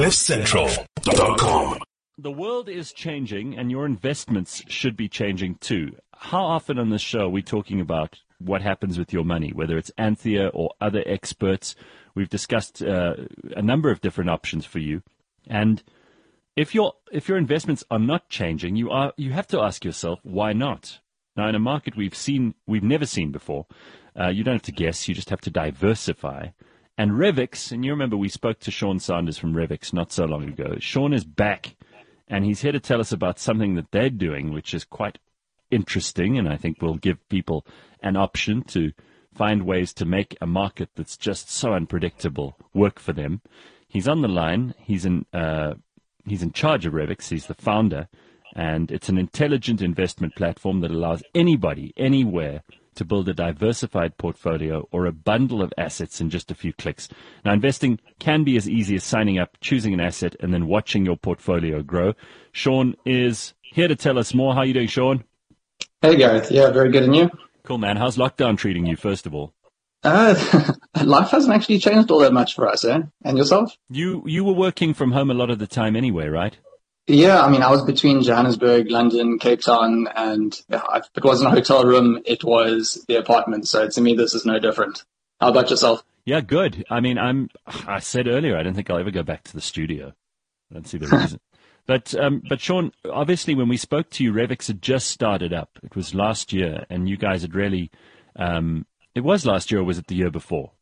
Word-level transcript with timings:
CliffCentral.com. 0.00 1.78
The 2.16 2.30
world 2.30 2.70
is 2.70 2.90
changing, 2.90 3.58
and 3.58 3.70
your 3.70 3.84
investments 3.84 4.62
should 4.66 4.96
be 4.96 5.10
changing 5.10 5.56
too. 5.56 5.94
How 6.16 6.42
often 6.42 6.78
on 6.78 6.88
this 6.88 7.02
show 7.02 7.24
are 7.24 7.28
we 7.28 7.42
talking 7.42 7.82
about 7.82 8.18
what 8.38 8.62
happens 8.62 8.98
with 8.98 9.12
your 9.12 9.26
money, 9.26 9.52
whether 9.52 9.76
it's 9.76 9.92
Anthea 9.98 10.48
or 10.54 10.70
other 10.80 11.02
experts? 11.04 11.76
We've 12.14 12.30
discussed 12.30 12.82
uh, 12.82 13.16
a 13.54 13.60
number 13.60 13.90
of 13.90 14.00
different 14.00 14.30
options 14.30 14.64
for 14.64 14.78
you, 14.78 15.02
and 15.46 15.82
if 16.56 16.74
your 16.74 16.94
if 17.12 17.28
your 17.28 17.36
investments 17.36 17.84
are 17.90 17.98
not 17.98 18.30
changing, 18.30 18.76
you 18.76 18.88
are 18.88 19.12
you 19.18 19.32
have 19.32 19.48
to 19.48 19.60
ask 19.60 19.84
yourself 19.84 20.18
why 20.22 20.54
not. 20.54 21.00
Now, 21.36 21.46
in 21.46 21.54
a 21.54 21.60
market 21.60 21.94
we've 21.94 22.16
seen 22.16 22.54
we've 22.66 22.82
never 22.82 23.04
seen 23.04 23.32
before, 23.32 23.66
uh, 24.18 24.28
you 24.28 24.44
don't 24.44 24.54
have 24.54 24.62
to 24.62 24.72
guess; 24.72 25.08
you 25.08 25.14
just 25.14 25.28
have 25.28 25.42
to 25.42 25.50
diversify. 25.50 26.46
And 27.00 27.12
Revix, 27.12 27.72
and 27.72 27.82
you 27.82 27.92
remember 27.92 28.18
we 28.18 28.28
spoke 28.28 28.60
to 28.60 28.70
Sean 28.70 28.98
Sanders 28.98 29.38
from 29.38 29.54
Revix 29.54 29.94
not 29.94 30.12
so 30.12 30.26
long 30.26 30.44
ago. 30.44 30.74
Sean 30.80 31.14
is 31.14 31.24
back, 31.24 31.74
and 32.28 32.44
he's 32.44 32.60
here 32.60 32.72
to 32.72 32.78
tell 32.78 33.00
us 33.00 33.10
about 33.10 33.38
something 33.38 33.74
that 33.76 33.90
they're 33.90 34.10
doing, 34.10 34.52
which 34.52 34.74
is 34.74 34.84
quite 34.84 35.16
interesting, 35.70 36.36
and 36.36 36.46
I 36.46 36.58
think 36.58 36.82
will 36.82 36.98
give 36.98 37.26
people 37.30 37.64
an 38.02 38.16
option 38.16 38.64
to 38.64 38.92
find 39.34 39.64
ways 39.64 39.94
to 39.94 40.04
make 40.04 40.36
a 40.42 40.46
market 40.46 40.90
that's 40.94 41.16
just 41.16 41.50
so 41.50 41.72
unpredictable 41.72 42.58
work 42.74 42.98
for 42.98 43.14
them. 43.14 43.40
He's 43.88 44.06
on 44.06 44.20
the 44.20 44.28
line. 44.28 44.74
He's 44.76 45.06
in 45.06 45.24
uh, 45.32 45.76
he's 46.26 46.42
in 46.42 46.52
charge 46.52 46.84
of 46.84 46.92
Revix. 46.92 47.30
He's 47.30 47.46
the 47.46 47.54
founder, 47.54 48.08
and 48.54 48.90
it's 48.90 49.08
an 49.08 49.16
intelligent 49.16 49.80
investment 49.80 50.36
platform 50.36 50.80
that 50.82 50.90
allows 50.90 51.22
anybody, 51.34 51.94
anywhere, 51.96 52.62
to 53.00 53.04
build 53.06 53.30
a 53.30 53.32
diversified 53.32 54.18
portfolio 54.18 54.86
or 54.92 55.06
a 55.06 55.12
bundle 55.12 55.62
of 55.62 55.72
assets 55.78 56.20
in 56.20 56.28
just 56.28 56.50
a 56.50 56.54
few 56.54 56.70
clicks. 56.74 57.08
Now, 57.46 57.54
investing 57.54 57.98
can 58.18 58.44
be 58.44 58.58
as 58.58 58.68
easy 58.68 58.94
as 58.94 59.04
signing 59.04 59.38
up, 59.38 59.56
choosing 59.62 59.94
an 59.94 60.00
asset, 60.00 60.36
and 60.38 60.52
then 60.52 60.66
watching 60.66 61.06
your 61.06 61.16
portfolio 61.16 61.82
grow. 61.82 62.12
Sean 62.52 62.94
is 63.06 63.54
here 63.62 63.88
to 63.88 63.96
tell 63.96 64.18
us 64.18 64.34
more. 64.34 64.52
How 64.52 64.60
are 64.60 64.66
you 64.66 64.74
doing, 64.74 64.86
Sean? 64.86 65.24
Hey, 66.02 66.16
Gareth. 66.16 66.50
Yeah, 66.50 66.72
very 66.72 66.90
good. 66.90 67.04
And 67.04 67.16
you? 67.16 67.30
Cool, 67.62 67.78
man. 67.78 67.96
How's 67.96 68.18
lockdown 68.18 68.58
treating 68.58 68.84
you, 68.84 68.96
first 68.96 69.24
of 69.24 69.34
all? 69.34 69.54
Uh, 70.04 70.34
life 71.02 71.30
hasn't 71.30 71.54
actually 71.54 71.78
changed 71.78 72.10
all 72.10 72.18
that 72.18 72.34
much 72.34 72.54
for 72.54 72.68
us, 72.68 72.84
eh? 72.84 73.00
And 73.24 73.38
yourself? 73.38 73.74
You 73.88 74.22
you 74.26 74.44
were 74.44 74.52
working 74.52 74.92
from 74.92 75.12
home 75.12 75.30
a 75.30 75.34
lot 75.34 75.48
of 75.48 75.58
the 75.58 75.66
time 75.66 75.96
anyway, 75.96 76.28
right? 76.28 76.58
Yeah, 77.06 77.42
I 77.42 77.48
mean, 77.48 77.62
I 77.62 77.70
was 77.70 77.82
between 77.82 78.22
Johannesburg, 78.22 78.90
London, 78.90 79.38
Cape 79.38 79.60
Town, 79.60 80.06
and 80.14 80.58
yeah, 80.68 80.82
it 81.16 81.24
wasn't 81.24 81.48
a 81.48 81.54
hotel 81.54 81.84
room, 81.84 82.20
it 82.24 82.44
was 82.44 83.04
the 83.08 83.16
apartment. 83.16 83.66
So 83.66 83.88
to 83.88 84.00
me, 84.00 84.14
this 84.14 84.34
is 84.34 84.46
no 84.46 84.58
different. 84.58 85.04
How 85.40 85.48
about 85.48 85.70
yourself? 85.70 86.04
Yeah, 86.24 86.40
good. 86.40 86.84
I 86.90 87.00
mean, 87.00 87.18
I'm. 87.18 87.48
I 87.66 87.98
said 87.98 88.28
earlier, 88.28 88.56
I 88.56 88.62
don't 88.62 88.74
think 88.74 88.90
I'll 88.90 88.98
ever 88.98 89.10
go 89.10 89.22
back 89.22 89.42
to 89.44 89.54
the 89.54 89.60
studio. 89.60 90.12
I 90.70 90.74
don't 90.74 90.86
see 90.86 90.98
the 90.98 91.08
reason. 91.08 91.40
but 91.86 92.14
um, 92.14 92.42
but 92.48 92.60
Sean, 92.60 92.92
obviously, 93.10 93.54
when 93.54 93.68
we 93.68 93.76
spoke 93.76 94.10
to 94.10 94.24
you, 94.24 94.32
Revix 94.32 94.68
had 94.68 94.82
just 94.82 95.08
started 95.08 95.52
up. 95.52 95.78
It 95.82 95.96
was 95.96 96.14
last 96.14 96.52
year, 96.52 96.84
and 96.90 97.08
you 97.08 97.16
guys 97.16 97.42
had 97.42 97.54
really. 97.54 97.90
Um, 98.36 98.86
it 99.14 99.22
was 99.22 99.44
last 99.44 99.72
year, 99.72 99.80
or 99.80 99.84
was 99.84 99.98
it 99.98 100.06
the 100.06 100.14
year 100.14 100.30
before? 100.30 100.72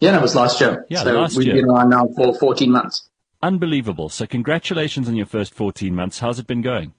Yeah, 0.00 0.12
no, 0.12 0.18
it 0.18 0.22
was 0.22 0.34
last 0.34 0.60
year. 0.60 0.86
Yeah, 0.88 1.02
so 1.02 1.12
last 1.12 1.36
we've 1.36 1.48
year. 1.48 1.56
been 1.56 1.70
around 1.70 1.90
now 1.90 2.08
for 2.16 2.34
14 2.34 2.70
months. 2.70 3.08
Unbelievable. 3.44 4.08
So, 4.08 4.26
congratulations 4.26 5.06
on 5.06 5.16
your 5.16 5.26
first 5.26 5.52
14 5.52 5.94
months. 5.94 6.18
How's 6.18 6.38
it 6.38 6.46
been 6.46 6.62
going? 6.62 6.94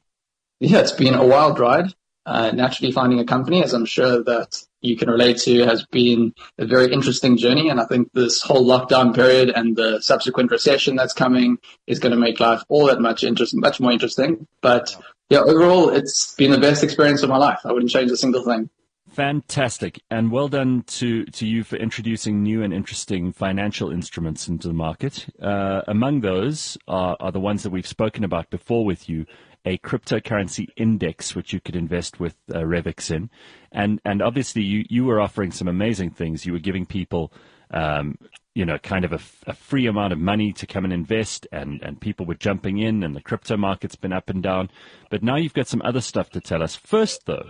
Yeah, 0.59 0.77
it's 0.77 0.91
been 0.91 1.15
a 1.15 1.25
wild 1.25 1.57
ride. 1.57 1.95
Uh, 2.27 2.51
naturally 2.51 2.91
finding 2.91 3.19
a 3.19 3.25
company, 3.25 3.63
as 3.63 3.73
I'm 3.73 3.85
sure 3.85 4.23
that 4.23 4.61
you 4.81 4.95
can 4.95 5.09
relate 5.09 5.37
to, 5.39 5.65
has 5.65 5.87
been 5.87 6.35
a 6.59 6.67
very 6.67 6.93
interesting 6.93 7.35
journey. 7.35 7.69
And 7.69 7.81
I 7.81 7.85
think 7.85 8.11
this 8.13 8.43
whole 8.43 8.63
lockdown 8.63 9.15
period 9.15 9.49
and 9.55 9.75
the 9.75 9.99
subsequent 10.01 10.51
recession 10.51 10.95
that's 10.95 11.13
coming 11.13 11.57
is 11.87 11.97
going 11.97 12.11
to 12.11 12.19
make 12.19 12.39
life 12.39 12.61
all 12.69 12.85
that 12.87 13.01
much 13.01 13.23
interesting, 13.23 13.59
much 13.59 13.79
more 13.79 13.91
interesting. 13.91 14.45
But 14.61 14.95
yeah, 15.29 15.39
overall, 15.39 15.89
it's 15.89 16.35
been 16.35 16.51
the 16.51 16.59
best 16.59 16.83
experience 16.83 17.23
of 17.23 17.29
my 17.29 17.37
life. 17.37 17.61
I 17.65 17.71
wouldn't 17.71 17.91
change 17.91 18.11
a 18.11 18.17
single 18.17 18.43
thing. 18.43 18.69
Fantastic, 19.15 20.01
and 20.11 20.29
well 20.29 20.49
done 20.49 20.83
to, 20.87 21.23
to 21.23 21.47
you 21.47 21.63
for 21.63 21.77
introducing 21.77 22.43
new 22.43 22.61
and 22.63 22.73
interesting 22.73 23.31
financial 23.31 23.89
instruments 23.89 24.49
into 24.49 24.67
the 24.67 24.73
market. 24.73 25.27
Uh, 25.41 25.83
among 25.87 26.19
those 26.19 26.77
are, 26.89 27.15
are 27.21 27.31
the 27.31 27.39
ones 27.39 27.63
that 27.63 27.69
we've 27.69 27.87
spoken 27.87 28.25
about 28.25 28.49
before 28.49 28.83
with 28.83 29.07
you, 29.07 29.25
a 29.63 29.77
cryptocurrency 29.77 30.67
index 30.75 31.33
which 31.33 31.53
you 31.53 31.61
could 31.61 31.77
invest 31.77 32.19
with 32.19 32.35
uh, 32.53 32.57
Revix 32.57 33.09
in, 33.09 33.29
and 33.71 34.01
and 34.03 34.21
obviously 34.21 34.63
you 34.63 34.83
you 34.89 35.05
were 35.05 35.21
offering 35.21 35.51
some 35.51 35.69
amazing 35.69 36.09
things. 36.09 36.45
You 36.45 36.51
were 36.51 36.59
giving 36.59 36.85
people. 36.85 37.31
Um, 37.71 38.17
you 38.53 38.63
know, 38.63 38.77
kind 38.77 39.03
of 39.03 39.11
a, 39.11 39.19
a 39.47 39.53
free 39.53 39.85
amount 39.87 40.13
of 40.13 40.19
money 40.19 40.53
to 40.53 40.67
come 40.67 40.85
and 40.85 40.93
invest, 40.93 41.45
and, 41.51 41.81
and 41.81 41.99
people 41.99 42.25
were 42.25 42.35
jumping 42.35 42.77
in, 42.77 43.03
and 43.03 43.13
the 43.13 43.21
crypto 43.21 43.57
market's 43.57 43.97
been 43.97 44.13
up 44.13 44.29
and 44.29 44.41
down. 44.41 44.69
But 45.09 45.23
now 45.23 45.35
you've 45.35 45.53
got 45.53 45.67
some 45.67 45.81
other 45.83 45.99
stuff 45.99 46.29
to 46.29 46.39
tell 46.39 46.63
us. 46.63 46.73
First, 46.73 47.25
though, 47.25 47.49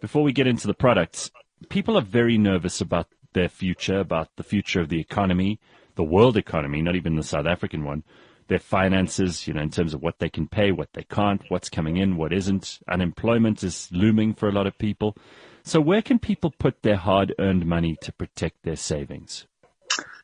before 0.00 0.22
we 0.22 0.32
get 0.32 0.46
into 0.46 0.66
the 0.66 0.74
products, 0.74 1.30
people 1.68 1.96
are 1.96 2.02
very 2.02 2.38
nervous 2.38 2.80
about 2.80 3.08
their 3.32 3.48
future, 3.48 3.98
about 3.98 4.28
the 4.36 4.42
future 4.42 4.80
of 4.80 4.88
the 4.88 5.00
economy, 5.00 5.60
the 5.94 6.04
world 6.04 6.36
economy, 6.36 6.82
not 6.82 6.96
even 6.96 7.16
the 7.16 7.22
South 7.22 7.46
African 7.46 7.84
one, 7.84 8.02
their 8.48 8.58
finances, 8.58 9.46
you 9.46 9.54
know, 9.54 9.62
in 9.62 9.70
terms 9.70 9.92
of 9.92 10.02
what 10.02 10.18
they 10.18 10.28
can 10.28 10.46
pay, 10.46 10.70
what 10.70 10.92
they 10.92 11.02
can't, 11.02 11.42
what's 11.48 11.68
coming 11.68 11.96
in, 11.96 12.16
what 12.16 12.32
isn't. 12.32 12.78
Unemployment 12.88 13.62
is 13.64 13.88
looming 13.92 14.34
for 14.34 14.48
a 14.48 14.52
lot 14.52 14.66
of 14.66 14.78
people. 14.78 15.16
So, 15.64 15.80
where 15.80 16.02
can 16.02 16.20
people 16.20 16.54
put 16.56 16.82
their 16.82 16.96
hard 16.96 17.34
earned 17.40 17.66
money 17.66 17.96
to 18.02 18.12
protect 18.12 18.62
their 18.62 18.76
savings? 18.76 19.46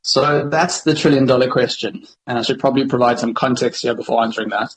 So 0.03 0.49
that's 0.49 0.83
the 0.83 0.95
trillion 0.95 1.27
dollar 1.27 1.49
question. 1.49 2.05
And 2.27 2.39
I 2.39 2.43
should 2.43 2.59
probably 2.59 2.87
provide 2.87 3.19
some 3.19 3.35
context 3.35 3.83
here 3.83 3.95
before 3.95 4.23
answering 4.23 4.51
that. 4.51 4.75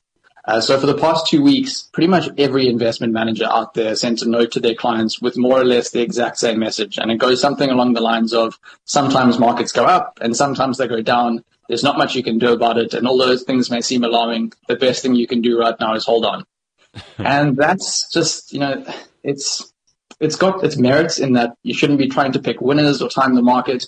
Uh, 0.47 0.61
so 0.61 0.79
for 0.79 0.85
the 0.85 0.97
past 0.97 1.25
two 1.27 1.41
weeks, 1.41 1.89
pretty 1.91 2.07
much 2.07 2.29
every 2.37 2.67
investment 2.67 3.11
manager 3.11 3.45
out 3.45 3.73
there 3.73 3.95
sent 3.95 4.21
a 4.21 4.29
note 4.29 4.51
to 4.51 4.59
their 4.59 4.75
clients 4.75 5.19
with 5.19 5.37
more 5.37 5.59
or 5.59 5.65
less 5.65 5.89
the 5.89 6.01
exact 6.01 6.37
same 6.37 6.59
message. 6.59 6.99
And 6.99 7.11
it 7.11 7.17
goes 7.17 7.41
something 7.41 7.69
along 7.69 7.93
the 7.93 8.01
lines 8.01 8.31
of 8.31 8.59
sometimes 8.85 9.39
markets 9.39 9.71
go 9.71 9.85
up 9.85 10.19
and 10.21 10.35
sometimes 10.35 10.77
they 10.77 10.87
go 10.87 11.01
down. 11.01 11.43
There's 11.67 11.83
not 11.83 11.97
much 11.97 12.15
you 12.15 12.21
can 12.21 12.37
do 12.37 12.53
about 12.53 12.77
it. 12.77 12.93
And 12.93 13.07
although 13.07 13.35
things 13.37 13.71
may 13.71 13.81
seem 13.81 14.03
alarming, 14.03 14.53
the 14.67 14.75
best 14.75 15.01
thing 15.01 15.15
you 15.15 15.25
can 15.25 15.41
do 15.41 15.59
right 15.59 15.79
now 15.79 15.95
is 15.95 16.05
hold 16.05 16.25
on. 16.25 16.45
and 17.17 17.57
that's 17.57 18.07
just, 18.11 18.53
you 18.53 18.59
know, 18.59 18.85
it's, 19.23 19.73
it's 20.19 20.35
got 20.35 20.63
its 20.63 20.77
merits 20.77 21.17
in 21.17 21.33
that 21.33 21.55
you 21.63 21.73
shouldn't 21.73 21.99
be 21.99 22.07
trying 22.07 22.31
to 22.33 22.39
pick 22.39 22.61
winners 22.61 23.01
or 23.01 23.09
time 23.09 23.33
the 23.33 23.41
market, 23.41 23.87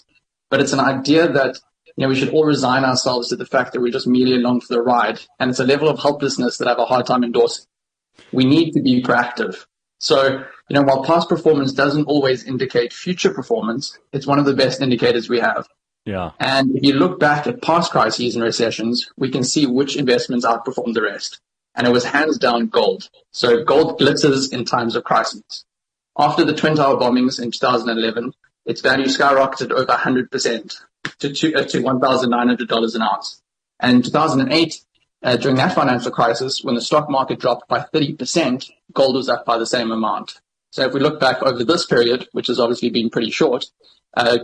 but 0.49 0.59
it's 0.59 0.73
an 0.73 0.79
idea 0.79 1.31
that 1.31 1.59
you 1.97 2.03
know, 2.03 2.09
we 2.09 2.15
should 2.15 2.29
all 2.29 2.45
resign 2.45 2.85
ourselves 2.85 3.29
to 3.29 3.35
the 3.35 3.45
fact 3.45 3.73
that 3.73 3.81
we're 3.81 3.91
just 3.91 4.07
merely 4.07 4.35
along 4.35 4.61
for 4.61 4.73
the 4.73 4.81
ride. 4.81 5.19
And 5.39 5.49
it's 5.49 5.59
a 5.59 5.65
level 5.65 5.89
of 5.89 5.99
helplessness 5.99 6.57
that 6.57 6.67
I 6.67 6.71
have 6.71 6.79
a 6.79 6.85
hard 6.85 7.07
time 7.07 7.23
endorsing. 7.23 7.65
We 8.31 8.45
need 8.45 8.71
to 8.73 8.81
be 8.81 9.01
proactive. 9.01 9.65
So, 9.97 10.43
you 10.69 10.73
know, 10.75 10.83
while 10.83 11.03
past 11.03 11.27
performance 11.27 11.73
doesn't 11.73 12.05
always 12.05 12.43
indicate 12.43 12.93
future 12.93 13.33
performance, 13.33 13.97
it's 14.13 14.27
one 14.27 14.37
of 14.37 14.45
the 14.45 14.53
best 14.53 14.79
indicators 14.79 15.27
we 15.27 15.39
have. 15.39 15.67
Yeah. 16.05 16.31
And 16.39 16.75
if 16.77 16.83
you 16.83 16.93
look 16.93 17.19
back 17.19 17.47
at 17.47 17.63
past 17.63 17.91
crises 17.91 18.35
and 18.35 18.43
recessions, 18.43 19.09
we 19.17 19.31
can 19.31 19.43
see 19.43 19.65
which 19.65 19.97
investments 19.97 20.45
outperformed 20.45 20.93
the 20.93 21.01
rest. 21.01 21.41
And 21.73 21.87
it 21.87 21.91
was 21.91 22.05
hands 22.05 22.37
down 22.37 22.67
gold. 22.67 23.09
So 23.31 23.63
gold 23.63 23.97
glitters 23.97 24.51
in 24.51 24.65
times 24.65 24.95
of 24.95 25.03
crisis. 25.03 25.65
After 26.17 26.45
the 26.45 26.53
Twin 26.53 26.75
Tower 26.75 26.97
bombings 26.97 27.41
in 27.41 27.51
2011, 27.51 28.33
its 28.65 28.81
value 28.81 29.05
skyrocketed 29.05 29.71
over 29.71 29.85
100% 29.85 30.75
to, 31.19 31.33
two, 31.33 31.53
uh, 31.55 31.63
to 31.63 31.81
$1,900 31.81 32.95
an 32.95 33.01
ounce. 33.01 33.41
And 33.79 33.97
in 33.97 34.01
2008, 34.03 34.81
uh, 35.23 35.37
during 35.37 35.57
that 35.57 35.73
financial 35.73 36.11
crisis, 36.11 36.63
when 36.63 36.75
the 36.75 36.81
stock 36.81 37.09
market 37.09 37.39
dropped 37.39 37.67
by 37.67 37.79
30%, 37.79 38.69
gold 38.93 39.15
was 39.15 39.29
up 39.29 39.45
by 39.45 39.57
the 39.57 39.65
same 39.65 39.91
amount. 39.91 40.39
So 40.71 40.85
if 40.85 40.93
we 40.93 40.99
look 40.99 41.19
back 41.19 41.41
over 41.41 41.63
this 41.63 41.85
period, 41.85 42.27
which 42.33 42.47
has 42.47 42.59
obviously 42.59 42.89
been 42.89 43.09
pretty 43.09 43.31
short, 43.31 43.65
uh, 44.15 44.39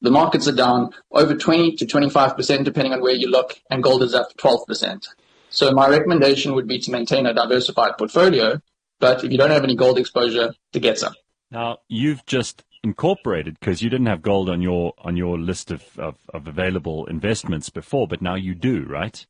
the 0.00 0.10
markets 0.10 0.46
are 0.46 0.52
down 0.52 0.90
over 1.10 1.34
20 1.34 1.76
to 1.76 1.86
25%, 1.86 2.64
depending 2.64 2.92
on 2.92 3.00
where 3.00 3.14
you 3.14 3.28
look, 3.28 3.58
and 3.70 3.82
gold 3.82 4.02
is 4.02 4.14
up 4.14 4.36
12%. 4.36 5.06
So 5.50 5.72
my 5.72 5.88
recommendation 5.88 6.54
would 6.54 6.66
be 6.66 6.78
to 6.80 6.90
maintain 6.90 7.26
a 7.26 7.32
diversified 7.32 7.96
portfolio, 7.96 8.60
but 9.00 9.24
if 9.24 9.32
you 9.32 9.38
don't 9.38 9.50
have 9.50 9.64
any 9.64 9.76
gold 9.76 9.98
exposure, 9.98 10.54
to 10.72 10.80
get 10.80 10.98
some. 10.98 11.14
Now, 11.50 11.78
you've 11.88 12.24
just 12.26 12.64
incorporated 12.84 13.58
because 13.58 13.82
you 13.82 13.90
didn't 13.90 14.06
have 14.06 14.22
gold 14.22 14.48
on 14.48 14.62
your 14.62 14.92
on 14.98 15.16
your 15.16 15.38
list 15.38 15.70
of, 15.70 15.82
of, 15.98 16.16
of, 16.32 16.46
available 16.46 17.06
investments 17.06 17.70
before, 17.70 18.06
but 18.06 18.22
now 18.22 18.34
you 18.34 18.54
do, 18.54 18.84
right? 18.84 19.26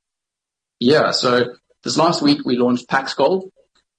Yeah. 0.81 1.13
So 1.13 1.55
this 1.83 1.97
last 1.97 2.21
week 2.21 2.45
we 2.45 2.57
launched 2.57 2.89
Pax 2.89 3.15
Gold, 3.15 3.51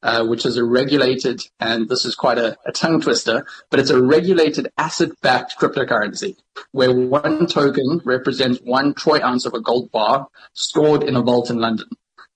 uh, 0.04 0.26
which 0.26 0.46
is 0.46 0.58
a 0.58 0.64
regulated, 0.64 1.42
and 1.60 1.90
this 1.90 2.06
is 2.06 2.16
quite 2.16 2.38
a, 2.38 2.58
a 2.66 2.72
tongue 2.72 3.02
twister, 3.02 3.46
but 3.72 3.80
it's 3.80 3.90
a 3.90 4.02
regulated 4.02 4.68
asset-backed 4.78 5.58
cryptocurrency 5.58 6.36
where 6.72 6.94
one 6.94 7.48
token 7.48 8.02
represents 8.06 8.60
one 8.60 8.94
troy 8.94 9.20
ounce 9.24 9.46
of 9.46 9.54
a 9.54 9.62
gold 9.62 9.92
bar 9.92 10.28
stored 10.54 11.04
in 11.04 11.16
a 11.16 11.22
vault 11.22 11.50
in 11.50 11.58
London. 11.58 11.88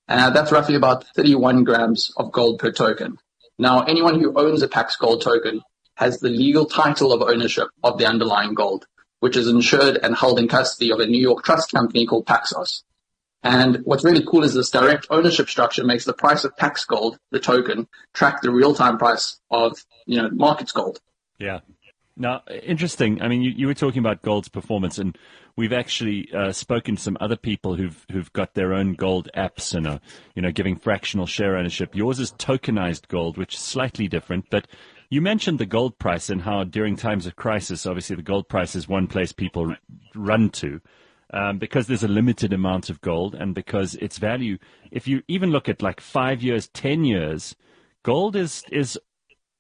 Uh, 0.08 0.32
that's 0.32 0.52
roughly 0.52 0.76
about 0.76 1.06
31 1.16 1.64
grams 1.64 2.12
of 2.18 2.32
gold 2.32 2.58
per 2.58 2.72
token. 2.72 3.20
Now, 3.60 3.84
anyone 3.84 4.20
who 4.20 4.34
owns 4.36 4.62
a 4.64 4.68
Pax 4.68 4.96
Gold 4.96 5.22
token 5.22 5.62
has 6.00 6.22
the 6.22 6.30
legal 6.30 6.66
title 6.66 7.12
of 7.12 7.22
ownership 7.22 7.68
of 7.84 7.98
the 7.98 8.06
underlying 8.06 8.54
gold, 8.54 8.88
which 9.20 9.36
is 9.36 9.50
insured 9.50 10.00
and 10.02 10.16
held 10.16 10.40
in 10.40 10.48
custody 10.48 10.94
of 10.94 11.00
a 11.02 11.06
New 11.06 11.20
York 11.20 11.44
trust 11.44 11.74
company 11.74 12.06
called 12.06 12.26
Paxos. 12.26 12.84
And 13.44 13.82
what's 13.84 14.06
really 14.06 14.26
cool 14.26 14.46
is 14.46 14.54
this 14.54 14.70
direct 14.70 15.08
ownership 15.10 15.50
structure 15.50 15.84
makes 15.84 16.06
the 16.06 16.14
price 16.14 16.46
of 16.46 16.56
Pax 16.56 16.86
Gold, 16.86 17.20
the 17.32 17.40
token, 17.40 17.86
track 18.14 18.42
the 18.42 18.50
real-time 18.50 18.98
price 18.98 19.42
of, 19.52 19.78
you 20.06 20.22
know, 20.22 20.30
markets 20.30 20.72
gold. 20.72 21.02
Yeah. 21.38 21.60
Now, 22.16 22.44
interesting. 22.64 23.22
I 23.22 23.28
mean, 23.28 23.42
you, 23.42 23.52
you 23.52 23.68
were 23.68 23.74
talking 23.74 24.00
about 24.00 24.22
gold's 24.22 24.48
performance, 24.48 25.00
and 25.00 25.18
we've 25.58 25.74
actually 25.74 26.30
uh, 26.34 26.54
spoken 26.54 26.96
to 26.96 27.02
some 27.02 27.18
other 27.20 27.38
people 27.38 27.76
who've 27.76 28.06
who've 28.12 28.32
got 28.32 28.54
their 28.54 28.74
own 28.74 28.94
gold 28.94 29.30
apps 29.36 29.74
and 29.74 29.86
are, 29.86 30.00
you 30.36 30.42
know, 30.42 30.52
giving 30.52 30.78
fractional 30.78 31.26
share 31.26 31.58
ownership. 31.58 31.94
Yours 31.94 32.20
is 32.20 32.32
tokenized 32.34 33.10
gold, 33.10 33.38
which 33.38 33.56
is 33.56 33.62
slightly 33.62 34.08
different, 34.08 34.46
but 34.50 34.66
you 35.10 35.22
mentioned 35.22 35.60
the 35.60 35.66
gold 35.66 35.98
price 35.98 36.30
and 36.30 36.42
how 36.42 36.64
during 36.64 36.96
times 36.96 37.26
of 37.26 37.36
crisis, 37.36 37.86
obviously 37.86 38.16
the 38.16 38.22
gold 38.22 38.48
price 38.48 38.76
is 38.76 38.88
one 38.88 39.08
place 39.08 39.32
people 39.32 39.76
run 40.16 40.50
to 40.52 40.82
um, 41.32 41.58
because 41.58 41.88
there's 41.88 42.04
a 42.04 42.08
limited 42.08 42.54
amount 42.54 42.90
of 42.90 43.02
gold 43.02 43.36
and 43.36 43.56
because 43.56 43.96
its 43.96 44.18
value, 44.18 44.58
if 44.92 45.08
you 45.08 45.24
even 45.28 45.52
look 45.52 45.70
at 45.70 45.82
like 45.82 46.02
five 46.02 46.42
years, 46.42 46.68
ten 46.70 47.04
years, 47.06 47.56
gold 48.04 48.36
is 48.36 48.64
is 48.72 49.00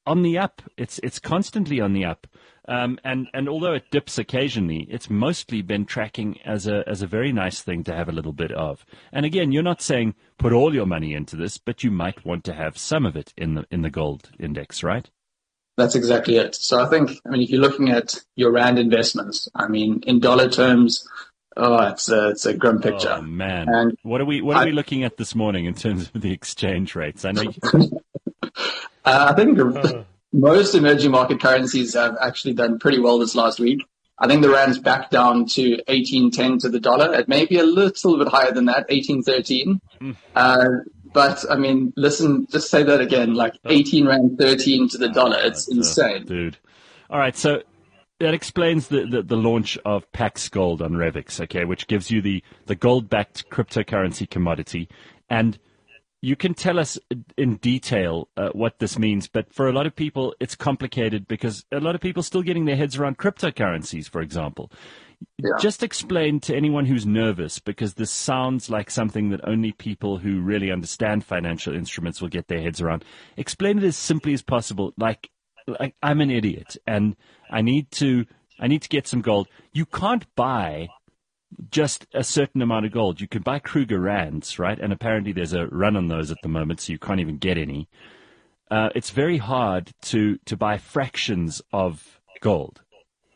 on 0.05 0.23
the 0.23 0.37
up. 0.37 0.61
It's 0.77 0.99
it's 0.99 1.19
constantly 1.19 1.79
on 1.79 1.93
the 1.93 2.05
up. 2.05 2.27
Um, 2.67 2.99
and 3.03 3.27
and 3.33 3.49
although 3.49 3.73
it 3.73 3.89
dips 3.91 4.19
occasionally, 4.19 4.87
it's 4.89 5.09
mostly 5.09 5.61
been 5.63 5.85
tracking 5.85 6.39
as 6.45 6.67
a 6.67 6.83
as 6.87 7.01
a 7.01 7.07
very 7.07 7.31
nice 7.31 7.61
thing 7.61 7.83
to 7.85 7.95
have 7.95 8.09
a 8.09 8.13
little 8.13 8.33
bit 8.33 8.51
of. 8.51 8.85
And 9.11 9.25
again, 9.25 9.51
you're 9.51 9.63
not 9.63 9.81
saying 9.81 10.15
put 10.37 10.53
all 10.53 10.73
your 10.73 10.85
money 10.85 11.13
into 11.13 11.35
this, 11.35 11.57
but 11.57 11.83
you 11.83 11.91
might 11.91 12.25
want 12.25 12.43
to 12.45 12.53
have 12.53 12.77
some 12.77 13.05
of 13.05 13.15
it 13.15 13.33
in 13.37 13.55
the 13.55 13.65
in 13.71 13.81
the 13.81 13.89
gold 13.89 14.29
index, 14.39 14.83
right? 14.83 15.09
That's 15.79 15.95
exactly 15.95 16.35
it. 16.35 16.55
So 16.55 16.79
I 16.79 16.87
think, 16.89 17.11
I 17.25 17.29
mean, 17.29 17.41
if 17.41 17.49
you're 17.49 17.61
looking 17.61 17.89
at 17.89 18.15
your 18.35 18.51
rand 18.51 18.77
investments, 18.77 19.47
I 19.55 19.67
mean, 19.67 20.03
in 20.05 20.19
dollar 20.19 20.49
terms, 20.49 21.07
Oh, 21.57 21.77
it's 21.87 22.09
a, 22.09 22.29
it's 22.29 22.45
a 22.45 22.53
grim 22.53 22.79
picture. 22.79 23.15
Oh 23.17 23.21
man! 23.21 23.67
And 23.67 23.97
what 24.03 24.21
are 24.21 24.25
we 24.25 24.41
what 24.41 24.55
are 24.55 24.61
I, 24.61 24.65
we 24.65 24.71
looking 24.71 25.03
at 25.03 25.17
this 25.17 25.35
morning 25.35 25.65
in 25.65 25.73
terms 25.73 26.09
of 26.13 26.21
the 26.21 26.31
exchange 26.31 26.95
rates? 26.95 27.25
I 27.25 27.31
know. 27.31 27.41
You... 27.41 27.51
uh, 28.43 28.47
I 29.03 29.33
think 29.33 29.59
uh. 29.59 30.03
most 30.31 30.73
emerging 30.73 31.11
market 31.11 31.41
currencies 31.41 31.95
have 31.95 32.15
actually 32.21 32.53
done 32.53 32.79
pretty 32.79 32.99
well 32.99 33.19
this 33.19 33.35
last 33.35 33.59
week. 33.59 33.81
I 34.17 34.27
think 34.27 34.41
the 34.41 34.49
rand's 34.49 34.79
back 34.79 35.09
down 35.09 35.47
to 35.47 35.77
18.10 35.87 36.59
to 36.61 36.69
the 36.69 36.79
dollar. 36.79 37.13
It 37.13 37.27
may 37.27 37.45
be 37.45 37.57
a 37.57 37.63
little 37.63 38.17
bit 38.17 38.27
higher 38.27 38.51
than 38.51 38.65
that, 38.65 38.89
18.13. 38.89 39.79
Mm. 40.01 40.15
Uh, 40.35 40.65
but 41.13 41.43
I 41.49 41.55
mean, 41.55 41.93
listen, 41.95 42.47
just 42.49 42.69
say 42.69 42.83
that 42.83 43.01
again, 43.01 43.33
like 43.33 43.53
18 43.65 44.07
rand 44.07 44.37
13 44.37 44.89
to 44.89 44.97
the 44.97 45.09
dollar. 45.09 45.37
It's 45.41 45.67
insane, 45.67 46.25
dude. 46.25 46.57
All 47.09 47.19
right, 47.19 47.35
so 47.35 47.63
that 48.19 48.33
explains 48.33 48.89
the, 48.89 49.05
the, 49.05 49.23
the, 49.23 49.37
launch 49.37 49.77
of 49.85 50.11
Pax 50.11 50.49
Gold 50.49 50.81
on 50.81 50.91
Revix, 50.91 51.39
okay, 51.41 51.65
which 51.65 51.87
gives 51.87 52.11
you 52.11 52.21
the, 52.21 52.43
the 52.65 52.75
gold 52.75 53.09
backed 53.09 53.49
cryptocurrency 53.49 54.29
commodity. 54.29 54.89
And 55.29 55.57
you 56.21 56.35
can 56.35 56.53
tell 56.53 56.77
us 56.77 56.99
in 57.37 57.55
detail 57.55 58.27
uh, 58.35 58.49
what 58.49 58.79
this 58.79 58.99
means, 58.99 59.27
but 59.27 59.53
for 59.53 59.69
a 59.69 59.71
lot 59.71 59.87
of 59.87 59.95
people, 59.95 60.35
it's 60.39 60.55
complicated 60.55 61.27
because 61.27 61.65
a 61.71 61.79
lot 61.79 61.95
of 61.95 62.01
people 62.01 62.21
still 62.21 62.41
getting 62.41 62.65
their 62.65 62.75
heads 62.75 62.97
around 62.97 63.17
cryptocurrencies, 63.17 64.09
for 64.09 64.21
example. 64.21 64.69
Just 65.61 65.83
explain 65.83 66.39
to 66.41 66.55
anyone 66.55 66.85
who's 66.85 67.05
nervous 67.05 67.59
because 67.59 67.93
this 67.93 68.11
sounds 68.11 68.69
like 68.69 68.91
something 68.91 69.29
that 69.29 69.47
only 69.47 69.71
people 69.71 70.17
who 70.17 70.41
really 70.41 70.71
understand 70.71 71.23
financial 71.23 71.73
instruments 71.73 72.21
will 72.21 72.29
get 72.29 72.47
their 72.47 72.61
heads 72.61 72.81
around. 72.81 73.05
Explain 73.37 73.77
it 73.77 73.83
as 73.83 73.95
simply 73.95 74.33
as 74.33 74.41
possible, 74.41 74.93
like 74.97 75.29
like 75.67 75.95
I'm 76.01 76.21
an 76.21 76.31
idiot 76.31 76.77
and 76.87 77.15
I 77.49 77.61
need 77.61 77.91
to 77.91 78.25
I 78.59 78.67
need 78.67 78.81
to 78.81 78.89
get 78.89 79.07
some 79.07 79.21
gold. 79.21 79.47
You 79.71 79.85
can't 79.85 80.25
buy 80.35 80.89
just 81.71 82.05
a 82.13 82.23
certain 82.23 82.61
amount 82.61 82.85
of 82.85 82.91
gold. 82.91 83.21
You 83.21 83.27
can 83.27 83.41
buy 83.41 83.59
Kruger 83.59 83.99
rands, 83.99 84.59
right? 84.59 84.79
And 84.79 84.93
apparently 84.93 85.31
there's 85.31 85.53
a 85.53 85.67
run 85.67 85.95
on 85.95 86.07
those 86.07 86.31
at 86.31 86.37
the 86.43 86.49
moment, 86.49 86.81
so 86.81 86.91
you 86.91 86.99
can't 86.99 87.19
even 87.19 87.37
get 87.37 87.57
any. 87.57 87.87
Uh, 88.69 88.89
it's 88.93 89.09
very 89.09 89.37
hard 89.37 89.93
to 90.01 90.37
to 90.45 90.55
buy 90.55 90.77
fractions 90.77 91.61
of 91.71 92.19
gold. 92.41 92.81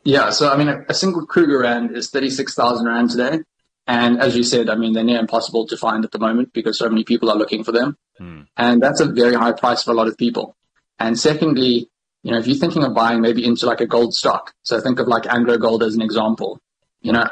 Yeah, 0.04 0.32
so 0.32 0.52
I 0.52 0.58
mean, 0.58 0.68
a, 0.68 0.86
a 0.90 0.94
single 0.94 1.26
Kruger 1.26 1.60
rand 1.60 1.96
is 1.96 2.10
thirty 2.10 2.30
six 2.30 2.54
thousand 2.54 2.88
rand 2.88 3.12
today, 3.12 3.40
and 3.88 4.20
as 4.20 4.36
you 4.36 4.44
said, 4.44 4.70
I 4.70 4.76
mean, 4.76 4.94
they're 4.94 5.04
near 5.04 5.20
impossible 5.20 5.68
to 5.68 5.78
find 5.78 6.04
at 6.04 6.12
the 6.12 6.20
moment 6.20 6.54
because 6.54 6.78
so 6.78 6.90
many 6.90 7.04
people 7.04 7.30
are 7.30 7.38
looking 7.38 7.64
for 7.64 7.72
them, 7.72 7.98
hmm. 8.18 8.42
and 8.58 8.82
that's 8.82 9.00
a 9.00 9.06
very 9.06 9.36
high 9.36 9.54
price 9.54 9.84
for 9.84 9.92
a 9.92 9.96
lot 9.96 10.08
of 10.08 10.18
people. 10.18 10.56
And 11.00 11.18
secondly, 11.18 11.90
you 12.24 12.32
know, 12.32 12.38
if 12.38 12.48
you're 12.48 12.58
thinking 12.58 12.84
of 12.84 12.94
buying 12.94 13.22
maybe 13.22 13.46
into 13.46 13.66
like 13.66 13.82
a 13.82 13.88
gold 13.88 14.14
stock, 14.14 14.54
so 14.64 14.80
think 14.80 15.00
of 15.00 15.08
like 15.08 15.26
Anglo 15.26 15.58
Gold 15.58 15.84
as 15.84 15.96
an 15.96 16.02
example, 16.02 16.60
you 17.02 17.12
know, 17.12 17.28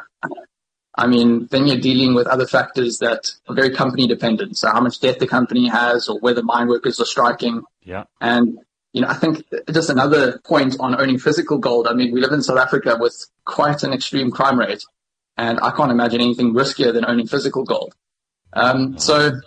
I 0.95 1.07
mean, 1.07 1.47
then 1.51 1.67
you're 1.67 1.79
dealing 1.79 2.13
with 2.13 2.27
other 2.27 2.45
factors 2.45 2.97
that 2.97 3.31
are 3.47 3.55
very 3.55 3.71
company 3.71 4.07
dependent. 4.07 4.57
So 4.57 4.69
how 4.69 4.81
much 4.81 4.99
debt 4.99 5.19
the 5.19 5.27
company 5.27 5.69
has 5.69 6.09
or 6.09 6.19
whether 6.19 6.43
mine 6.43 6.67
workers 6.67 6.99
are 6.99 7.05
striking. 7.05 7.63
Yeah. 7.81 8.03
And, 8.19 8.59
you 8.93 9.01
know, 9.01 9.07
I 9.07 9.13
think 9.13 9.45
just 9.71 9.89
another 9.89 10.39
point 10.39 10.75
on 10.79 10.99
owning 10.99 11.17
physical 11.17 11.57
gold. 11.57 11.87
I 11.87 11.93
mean, 11.93 12.11
we 12.11 12.21
live 12.21 12.33
in 12.33 12.41
South 12.41 12.57
Africa 12.57 12.97
with 12.99 13.15
quite 13.45 13.83
an 13.83 13.93
extreme 13.93 14.31
crime 14.31 14.59
rate 14.59 14.83
and 15.37 15.59
I 15.61 15.71
can't 15.71 15.91
imagine 15.91 16.21
anything 16.21 16.53
riskier 16.53 16.93
than 16.93 17.05
owning 17.05 17.27
physical 17.27 17.63
gold. 17.63 17.95
Um, 18.53 18.97
so 18.97 19.39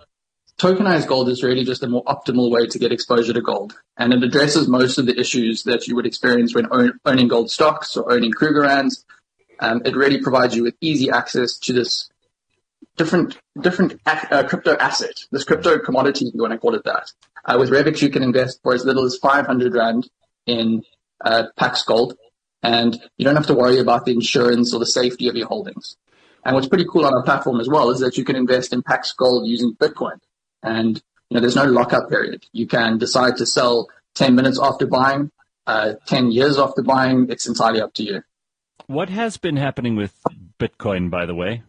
tokenized 0.59 1.07
gold 1.07 1.29
is 1.29 1.43
really 1.43 1.65
just 1.65 1.83
a 1.83 1.89
more 1.89 2.05
optimal 2.05 2.51
way 2.51 2.67
to 2.67 2.79
get 2.79 2.93
exposure 2.93 3.33
to 3.33 3.41
gold. 3.41 3.79
And 3.97 4.13
it 4.13 4.23
addresses 4.23 4.67
most 4.67 4.99
of 4.99 5.07
the 5.07 5.19
issues 5.19 5.63
that 5.65 5.87
you 5.87 5.95
would 5.95 6.07
experience 6.07 6.55
when 6.55 6.67
own, 6.71 6.99
owning 7.05 7.29
gold 7.29 7.51
stocks 7.51 7.97
or 7.97 8.11
owning 8.11 8.33
Kruger 8.33 8.63
rands. 8.63 9.05
Um, 9.61 9.83
it 9.85 9.95
really 9.95 10.21
provides 10.21 10.57
you 10.57 10.63
with 10.63 10.75
easy 10.81 11.11
access 11.11 11.59
to 11.59 11.73
this 11.73 12.11
different 12.97 13.39
different 13.61 14.01
uh, 14.07 14.45
crypto 14.45 14.77
asset, 14.77 15.21
this 15.31 15.45
crypto 15.45 15.79
commodity, 15.79 16.27
if 16.27 16.35
you 16.35 16.41
want 16.41 16.53
to 16.53 16.59
call 16.59 16.75
it 16.75 16.85
that. 16.85 17.13
Uh, 17.45 17.57
with 17.59 17.71
Revix, 17.71 18.01
you 18.01 18.11
can 18.11 18.23
invest 18.23 18.61
for 18.63 18.75
as 18.75 18.85
little 18.85 19.05
as 19.05 19.17
500 19.17 19.75
rand 19.75 20.09
in 20.47 20.83
uh, 21.25 21.45
Pax 21.57 21.83
Gold, 21.83 22.17
and 22.63 23.01
you 23.17 23.25
don't 23.25 23.37
have 23.37 23.47
to 23.49 23.55
worry 23.55 23.79
about 23.79 24.05
the 24.05 24.13
insurance 24.13 24.73
or 24.73 24.79
the 24.79 24.87
safety 24.87 25.29
of 25.29 25.37
your 25.37 25.49
holdings. 25.49 25.97
And 26.45 26.55
what's 26.55 26.69
pretty 26.69 26.87
cool 26.91 27.07
on 27.07 27.15
our 27.15 27.23
platform 27.23 27.61
as 27.61 27.69
well 27.69 27.91
is 27.91 28.01
that 28.01 28.19
you 28.19 28.25
can 28.25 28.37
invest 28.37 28.73
in 28.73 28.83
Pax 28.83 29.13
Gold 29.13 29.47
using 29.47 29.75
Bitcoin. 29.75 30.19
And 30.63 31.03
you 31.31 31.35
know, 31.35 31.41
there's 31.41 31.57
no 31.57 31.65
lockup 31.65 32.09
period. 32.09 32.47
You 32.53 32.67
can 32.67 32.99
decide 32.99 33.37
to 33.39 33.47
sell 33.47 33.89
10 34.15 34.35
minutes 34.35 34.59
after 34.63 34.87
buying, 34.87 35.31
uh, 35.67 35.95
10 36.07 36.31
years 36.31 36.59
after 36.59 36.83
buying. 36.83 37.27
It's 37.31 37.47
entirely 37.47 37.81
up 37.81 37.95
to 37.95 38.05
you. 38.05 38.23
What 38.87 39.09
has 39.09 39.39
been 39.39 39.57
happening 39.57 39.97
with 39.97 40.15
Bitcoin, 40.59 41.11
by 41.11 41.25
the 41.27 41.35
way? 41.35 41.63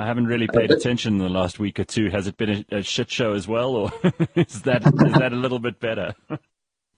I 0.00 0.06
haven't 0.06 0.28
really 0.28 0.48
uh, 0.48 0.52
paid 0.52 0.70
attention 0.70 1.14
in 1.14 1.18
the 1.18 1.28
last 1.28 1.58
week 1.58 1.78
or 1.78 1.84
two. 1.84 2.08
Has 2.08 2.26
it 2.26 2.38
been 2.38 2.64
a, 2.70 2.78
a 2.78 2.82
shit 2.82 3.10
show 3.10 3.34
as 3.34 3.46
well, 3.46 3.76
or 3.76 3.92
is 4.34 4.62
that 4.62 4.86
is 5.06 5.12
that 5.12 5.32
a 5.32 5.36
little 5.36 5.58
bit 5.58 5.78
better? 5.78 6.14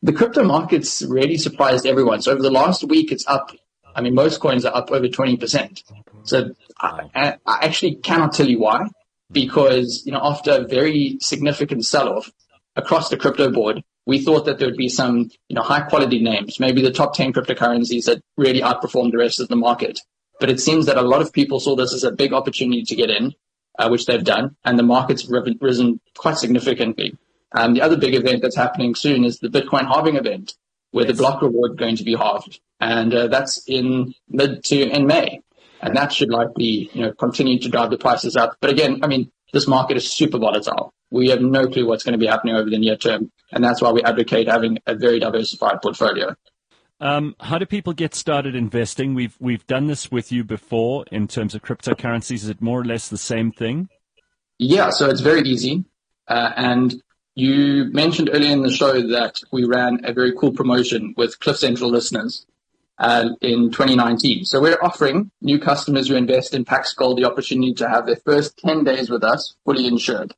the 0.02 0.12
crypto 0.12 0.44
markets 0.44 1.02
really 1.02 1.36
surprised 1.36 1.84
everyone. 1.84 2.22
So 2.22 2.30
over 2.30 2.42
the 2.42 2.50
last 2.50 2.84
week, 2.84 3.10
it's 3.10 3.26
up. 3.26 3.50
I 3.96 4.02
mean, 4.02 4.14
most 4.14 4.40
coins 4.40 4.64
are 4.64 4.74
up 4.74 4.92
over 4.92 5.08
twenty 5.08 5.36
percent. 5.36 5.82
So 6.22 6.52
I, 6.80 7.38
I, 7.44 7.58
actually 7.62 7.96
cannot 7.96 8.34
tell 8.34 8.48
you 8.48 8.60
why 8.60 8.86
because, 9.32 10.04
you 10.06 10.12
know, 10.12 10.20
after 10.22 10.52
a 10.52 10.68
very 10.68 11.18
significant 11.20 11.84
sell-off 11.84 12.30
across 12.76 13.08
the 13.08 13.16
crypto 13.16 13.50
board, 13.50 13.82
we 14.06 14.20
thought 14.20 14.44
that 14.44 14.58
there 14.60 14.68
would 14.68 14.76
be 14.76 14.88
some, 14.88 15.30
you 15.48 15.56
know, 15.56 15.62
high 15.62 15.80
quality 15.80 16.20
names, 16.20 16.60
maybe 16.60 16.82
the 16.82 16.92
top 16.92 17.14
10 17.14 17.32
cryptocurrencies 17.32 18.04
that 18.04 18.22
really 18.36 18.60
outperformed 18.60 19.10
the 19.10 19.18
rest 19.18 19.40
of 19.40 19.48
the 19.48 19.56
market. 19.56 20.00
But 20.42 20.50
it 20.50 20.58
seems 20.58 20.86
that 20.86 20.96
a 20.96 21.02
lot 21.02 21.22
of 21.22 21.32
people 21.32 21.60
saw 21.60 21.76
this 21.76 21.94
as 21.94 22.02
a 22.02 22.10
big 22.10 22.32
opportunity 22.32 22.82
to 22.82 22.96
get 22.96 23.10
in, 23.10 23.32
uh, 23.78 23.88
which 23.88 24.06
they've 24.06 24.24
done, 24.24 24.56
and 24.64 24.76
the 24.76 24.82
market's 24.82 25.30
risen 25.30 26.00
quite 26.18 26.36
significantly. 26.36 27.16
Um, 27.52 27.74
the 27.74 27.82
other 27.82 27.96
big 27.96 28.16
event 28.16 28.42
that's 28.42 28.56
happening 28.56 28.96
soon 28.96 29.24
is 29.24 29.38
the 29.38 29.46
Bitcoin 29.46 29.86
halving 29.86 30.16
event, 30.16 30.54
where 30.90 31.06
yes. 31.06 31.14
the 31.14 31.22
block 31.22 31.42
reward 31.42 31.72
is 31.72 31.76
going 31.76 31.94
to 31.94 32.02
be 32.02 32.16
halved, 32.16 32.60
and 32.80 33.14
uh, 33.14 33.28
that's 33.28 33.62
in 33.68 34.14
mid 34.28 34.64
to 34.64 34.80
in 34.90 35.06
May 35.06 35.42
and 35.82 35.96
that 35.96 36.12
should 36.12 36.30
likely, 36.30 36.90
you 36.92 37.02
know, 37.02 37.12
continue 37.12 37.58
to 37.58 37.68
drive 37.68 37.90
the 37.90 37.98
prices 37.98 38.36
up. 38.36 38.56
But 38.60 38.70
again, 38.70 39.00
I 39.02 39.08
mean, 39.08 39.30
this 39.52 39.66
market 39.66 39.96
is 39.96 40.10
super 40.10 40.38
volatile. 40.38 40.94
We 41.10 41.28
have 41.28 41.42
no 41.42 41.66
clue 41.66 41.86
what's 41.86 42.04
going 42.04 42.12
to 42.12 42.18
be 42.18 42.26
happening 42.26 42.54
over 42.54 42.70
the 42.70 42.78
near 42.78 42.96
term, 42.96 43.30
and 43.50 43.62
that's 43.62 43.82
why 43.82 43.90
we 43.90 44.02
advocate 44.02 44.48
having 44.48 44.78
a 44.86 44.94
very 44.94 45.18
diversified 45.18 45.82
portfolio. 45.82 46.34
Um, 47.02 47.34
how 47.40 47.58
do 47.58 47.66
people 47.66 47.92
get 47.92 48.14
started 48.14 48.54
investing? 48.54 49.14
We've 49.14 49.36
we've 49.40 49.66
done 49.66 49.88
this 49.88 50.12
with 50.12 50.30
you 50.30 50.44
before 50.44 51.04
in 51.10 51.26
terms 51.26 51.52
of 51.56 51.62
cryptocurrencies. 51.62 52.44
Is 52.44 52.48
it 52.48 52.62
more 52.62 52.80
or 52.80 52.84
less 52.84 53.08
the 53.08 53.18
same 53.18 53.50
thing? 53.50 53.88
Yeah, 54.60 54.90
so 54.90 55.10
it's 55.10 55.20
very 55.20 55.40
easy. 55.40 55.84
Uh, 56.28 56.52
and 56.56 57.02
you 57.34 57.86
mentioned 57.92 58.30
earlier 58.32 58.52
in 58.52 58.62
the 58.62 58.70
show 58.70 59.02
that 59.08 59.40
we 59.50 59.64
ran 59.64 60.04
a 60.04 60.12
very 60.12 60.32
cool 60.32 60.52
promotion 60.52 61.12
with 61.16 61.40
Cliff 61.40 61.56
Central 61.56 61.90
listeners 61.90 62.46
uh, 62.98 63.30
in 63.40 63.72
2019. 63.72 64.44
So 64.44 64.60
we're 64.60 64.78
offering 64.80 65.32
new 65.40 65.58
customers 65.58 66.06
who 66.06 66.14
invest 66.14 66.54
in 66.54 66.64
Pax 66.64 66.94
Gold 66.94 67.18
the 67.18 67.24
opportunity 67.24 67.74
to 67.74 67.88
have 67.88 68.06
their 68.06 68.20
first 68.24 68.58
10 68.58 68.84
days 68.84 69.10
with 69.10 69.24
us 69.24 69.56
fully 69.64 69.88
insured. 69.88 70.34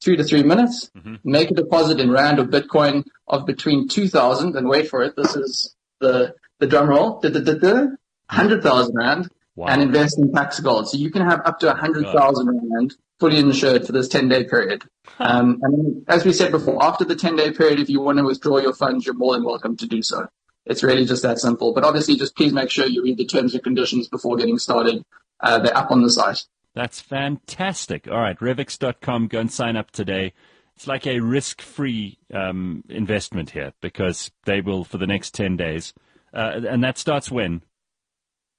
two 0.00 0.16
to 0.16 0.24
three 0.24 0.42
minutes. 0.42 0.90
Mm-hmm. 0.96 1.14
Make 1.24 1.50
a 1.50 1.54
deposit 1.54 1.98
in 2.00 2.10
Rand 2.10 2.38
or 2.38 2.44
Bitcoin 2.44 3.04
of 3.26 3.46
between 3.46 3.88
2,000, 3.88 4.54
and 4.56 4.68
wait 4.68 4.88
for 4.88 5.02
it, 5.02 5.16
this 5.16 5.34
is 5.34 5.74
the, 6.00 6.34
the 6.58 6.66
drum 6.66 6.88
roll, 6.88 7.20
100,000 7.20 8.94
Rand, 8.94 9.30
wow. 9.56 9.66
and 9.66 9.82
invest 9.82 10.18
in 10.18 10.30
Pax 10.30 10.60
Gold. 10.60 10.88
So 10.88 10.98
you 10.98 11.10
can 11.10 11.22
have 11.22 11.40
up 11.44 11.58
to 11.60 11.66
100,000 11.66 12.46
Rand 12.46 12.94
fully 13.18 13.38
insured 13.38 13.86
for 13.86 13.92
this 13.92 14.08
10 14.08 14.28
day 14.28 14.44
period. 14.44 14.84
Um, 15.18 15.58
and 15.62 16.04
as 16.08 16.24
we 16.24 16.32
said 16.32 16.50
before, 16.50 16.82
after 16.84 17.04
the 17.04 17.16
10 17.16 17.36
day 17.36 17.52
period, 17.52 17.80
if 17.80 17.88
you 17.88 18.00
want 18.00 18.18
to 18.18 18.24
withdraw 18.24 18.58
your 18.58 18.74
funds, 18.74 19.06
you're 19.06 19.14
more 19.14 19.34
than 19.34 19.44
welcome 19.44 19.76
to 19.78 19.86
do 19.86 20.02
so. 20.02 20.26
It's 20.66 20.82
really 20.82 21.04
just 21.04 21.22
that 21.22 21.38
simple. 21.38 21.72
But 21.72 21.84
obviously, 21.84 22.16
just 22.16 22.36
please 22.36 22.52
make 22.52 22.70
sure 22.70 22.86
you 22.86 23.02
read 23.02 23.18
the 23.18 23.26
terms 23.26 23.54
and 23.54 23.62
conditions 23.62 24.08
before 24.08 24.36
getting 24.36 24.58
started. 24.58 25.04
Uh, 25.40 25.58
they're 25.58 25.76
up 25.76 25.90
on 25.90 26.02
the 26.02 26.10
site. 26.10 26.44
That's 26.74 27.00
fantastic. 27.00 28.08
All 28.08 28.20
right, 28.20 28.38
Revix.com, 28.38 29.28
go 29.28 29.40
and 29.40 29.52
sign 29.52 29.76
up 29.76 29.90
today. 29.90 30.32
It's 30.74 30.88
like 30.88 31.06
a 31.06 31.20
risk 31.20 31.62
free 31.62 32.18
um, 32.32 32.82
investment 32.88 33.50
here 33.50 33.72
because 33.80 34.32
they 34.44 34.60
will 34.60 34.82
for 34.82 34.98
the 34.98 35.06
next 35.06 35.34
10 35.34 35.56
days. 35.56 35.94
Uh, 36.32 36.62
and 36.68 36.82
that 36.82 36.98
starts 36.98 37.30
when? 37.30 37.62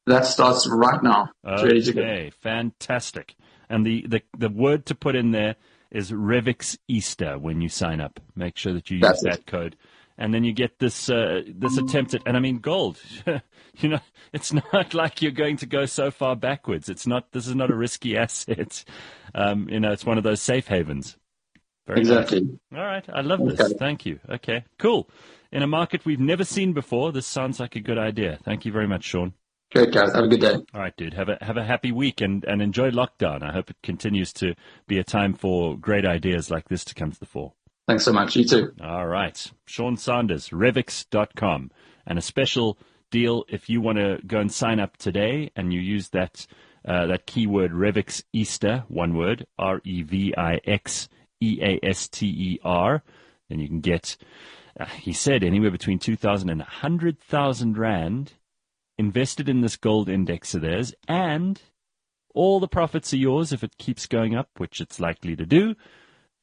That 0.05 0.25
starts 0.25 0.67
right 0.69 1.03
now. 1.03 1.29
Okay, 1.45 2.29
fantastic. 2.29 3.35
And 3.69 3.85
the, 3.85 4.05
the, 4.07 4.21
the 4.37 4.49
word 4.49 4.85
to 4.85 4.95
put 4.95 5.15
in 5.15 5.31
there 5.31 5.55
is 5.91 6.11
Revix 6.11 6.77
Easter 6.87 7.37
when 7.37 7.59
you 7.59 7.67
sign 7.67 7.99
up. 7.99 8.19
Make 8.35 8.55
sure 8.55 8.73
that 8.73 8.89
you 8.89 8.97
use 8.97 9.01
That's 9.01 9.23
that 9.23 9.39
it. 9.39 9.45
code. 9.47 9.75
And 10.17 10.33
then 10.33 10.43
you 10.43 10.53
get 10.53 10.79
this 10.79 11.09
uh, 11.09 11.41
this 11.47 11.77
attempt 11.77 12.13
at, 12.13 12.21
and 12.25 12.37
I 12.37 12.39
mean 12.39 12.59
gold. 12.59 12.97
you 13.77 13.89
know, 13.89 13.99
it's 14.31 14.53
not 14.53 14.93
like 14.93 15.21
you're 15.21 15.31
going 15.31 15.57
to 15.57 15.65
go 15.65 15.85
so 15.85 16.11
far 16.11 16.35
backwards. 16.35 16.89
It's 16.89 17.05
not. 17.05 17.31
This 17.31 17.47
is 17.47 17.55
not 17.55 17.71
a 17.71 17.75
risky 17.75 18.17
asset. 18.17 18.83
Um, 19.33 19.67
you 19.69 19.79
know, 19.79 19.91
it's 19.91 20.05
one 20.05 20.17
of 20.17 20.23
those 20.23 20.41
safe 20.41 20.67
havens. 20.67 21.17
Very 21.87 21.99
exactly. 21.99 22.41
Nice. 22.41 22.79
All 22.79 22.85
right, 22.85 23.09
I 23.13 23.21
love 23.21 23.45
this. 23.45 23.73
Thank 23.77 24.05
you. 24.05 24.19
Okay, 24.29 24.63
cool. 24.79 25.09
In 25.51 25.61
a 25.61 25.67
market 25.67 26.05
we've 26.05 26.19
never 26.19 26.43
seen 26.43 26.73
before, 26.73 27.11
this 27.11 27.27
sounds 27.27 27.59
like 27.59 27.75
a 27.75 27.79
good 27.79 27.97
idea. 27.97 28.39
Thank 28.43 28.65
you 28.65 28.71
very 28.71 28.87
much, 28.87 29.03
Sean. 29.03 29.33
Great, 29.71 29.91
guys. 29.91 30.13
Have 30.13 30.25
a 30.25 30.27
good 30.27 30.41
day. 30.41 30.53
All 30.53 30.81
right, 30.81 30.95
dude. 30.95 31.13
Have 31.13 31.29
a 31.29 31.37
have 31.41 31.57
a 31.57 31.63
happy 31.63 31.91
week 31.91 32.21
and, 32.21 32.43
and 32.45 32.61
enjoy 32.61 32.91
lockdown. 32.91 33.43
I 33.43 33.51
hope 33.51 33.69
it 33.69 33.77
continues 33.83 34.31
to 34.33 34.55
be 34.87 34.97
a 34.99 35.03
time 35.03 35.33
for 35.33 35.77
great 35.77 36.05
ideas 36.05 36.49
like 36.49 36.69
this 36.69 36.85
to 36.85 36.95
come 36.95 37.11
to 37.11 37.19
the 37.19 37.25
fore. 37.25 37.53
Thanks 37.87 38.03
so 38.03 38.13
much. 38.13 38.35
You 38.35 38.45
too. 38.45 38.73
All 38.81 39.05
right. 39.05 39.51
Sean 39.65 39.95
Sanders, 39.97 40.49
Revix.com. 40.49 41.71
And 42.07 42.17
a 42.17 42.21
special 42.21 42.77
deal 43.11 43.45
if 43.47 43.69
you 43.69 43.81
want 43.81 43.97
to 43.97 44.19
go 44.25 44.39
and 44.39 44.51
sign 44.51 44.79
up 44.79 44.97
today 44.97 45.51
and 45.55 45.71
you 45.71 45.79
use 45.79 46.09
that 46.09 46.47
uh, 46.87 47.07
that 47.07 47.25
keyword 47.25 47.71
Revix 47.71 48.23
Easter, 48.31 48.83
one 48.87 49.15
word, 49.15 49.47
R 49.57 49.81
E 49.83 50.03
V 50.03 50.33
I 50.37 50.59
X 50.65 51.09
E 51.41 51.59
A 51.61 51.79
S 51.83 52.07
T 52.07 52.27
E 52.27 52.59
R, 52.63 53.01
then 53.49 53.59
you 53.59 53.67
can 53.67 53.81
get, 53.81 54.17
uh, 54.79 54.85
he 54.85 55.11
said, 55.11 55.43
anywhere 55.43 55.71
between 55.71 55.97
2,000 55.97 56.49
and 56.49 56.59
100,000 56.59 57.77
Rand 57.77 58.33
invested 58.97 59.49
in 59.49 59.61
this 59.61 59.77
gold 59.77 60.09
index 60.09 60.53
of 60.53 60.61
theirs, 60.61 60.93
and 61.07 61.59
all 62.35 62.59
the 62.59 62.67
profits 62.67 63.13
are 63.13 63.17
yours 63.17 63.51
if 63.51 63.63
it 63.63 63.77
keeps 63.77 64.05
going 64.05 64.35
up, 64.35 64.49
which 64.57 64.79
it's 64.79 64.99
likely 64.99 65.35
to 65.35 65.45
do. 65.45 65.75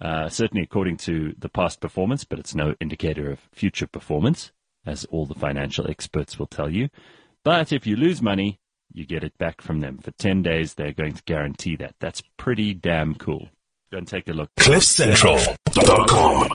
Uh, 0.02 0.28
certainly 0.28 0.64
according 0.64 0.96
to 0.96 1.32
the 1.38 1.48
past 1.48 1.80
performance, 1.80 2.24
but 2.24 2.40
it's 2.40 2.56
no 2.56 2.74
indicator 2.80 3.30
of 3.30 3.38
future 3.52 3.86
performance, 3.86 4.50
as 4.84 5.04
all 5.06 5.26
the 5.26 5.34
financial 5.34 5.88
experts 5.88 6.40
will 6.40 6.48
tell 6.48 6.68
you. 6.68 6.88
But 7.44 7.72
if 7.72 7.86
you 7.86 7.94
lose 7.94 8.20
money, 8.20 8.58
you 8.92 9.06
get 9.06 9.22
it 9.22 9.38
back 9.38 9.60
from 9.60 9.80
them. 9.80 9.98
For 9.98 10.10
10 10.10 10.42
days, 10.42 10.74
they're 10.74 10.92
going 10.92 11.14
to 11.14 11.22
guarantee 11.22 11.76
that. 11.76 11.94
That's 12.00 12.20
pretty 12.36 12.74
damn 12.74 13.14
cool. 13.14 13.48
Go 13.92 13.98
and 13.98 14.08
take 14.08 14.28
a 14.28 14.32
look. 14.32 14.50
CliffCentral.com 14.58 16.52